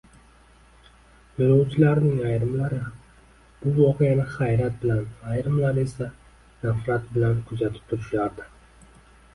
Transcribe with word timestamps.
Yoʻlovchilarning 1.41 2.15
ayrimlari 2.29 2.79
bu 3.61 3.75
voqeani 3.77 4.27
hayrat 4.37 4.81
bilan, 4.85 5.05
ayrimlari 5.35 5.85
esa 5.91 6.11
nafrat 6.67 7.09
bilan 7.15 7.43
kuzatib 7.53 7.89
turishardi. 7.93 8.51